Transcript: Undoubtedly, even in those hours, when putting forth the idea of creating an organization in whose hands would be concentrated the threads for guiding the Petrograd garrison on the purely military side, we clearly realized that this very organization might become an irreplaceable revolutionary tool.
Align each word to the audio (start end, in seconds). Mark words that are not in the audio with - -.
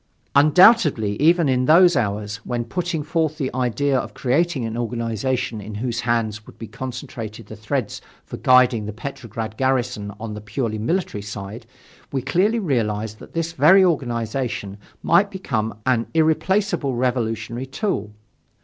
Undoubtedly, 0.33 1.15
even 1.21 1.47
in 1.47 1.65
those 1.65 1.95
hours, 1.95 2.37
when 2.37 2.65
putting 2.65 3.03
forth 3.03 3.37
the 3.37 3.51
idea 3.53 3.95
of 3.95 4.15
creating 4.15 4.65
an 4.65 4.75
organization 4.75 5.61
in 5.61 5.75
whose 5.75 5.99
hands 5.99 6.47
would 6.47 6.57
be 6.57 6.65
concentrated 6.65 7.45
the 7.45 7.55
threads 7.55 8.01
for 8.25 8.37
guiding 8.37 8.87
the 8.87 8.93
Petrograd 8.93 9.57
garrison 9.57 10.11
on 10.19 10.33
the 10.33 10.41
purely 10.41 10.79
military 10.79 11.21
side, 11.21 11.67
we 12.11 12.19
clearly 12.23 12.57
realized 12.57 13.19
that 13.19 13.33
this 13.33 13.51
very 13.53 13.85
organization 13.85 14.79
might 15.03 15.29
become 15.29 15.77
an 15.85 16.07
irreplaceable 16.15 16.95
revolutionary 16.95 17.67
tool. 17.67 18.11